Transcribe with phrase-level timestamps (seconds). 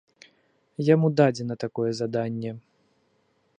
[0.93, 2.51] Яму дадзена такое заданне.